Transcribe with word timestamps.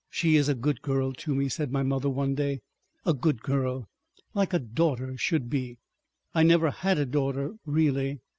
"She 0.09 0.35
is 0.35 0.49
a 0.49 0.55
good 0.55 0.81
girl 0.81 1.13
to 1.13 1.35
me," 1.35 1.47
said 1.47 1.71
my 1.71 1.83
mother 1.83 2.09
one 2.09 2.33
day. 2.33 2.61
"A 3.05 3.13
good 3.13 3.43
girl. 3.43 3.87
Like 4.33 4.51
a 4.51 4.57
daughter 4.57 5.15
should 5.15 5.47
be.... 5.47 5.77
I 6.33 6.41
never 6.41 6.71
had 6.71 6.97
a 6.97 7.05
daughter—really." 7.05 8.17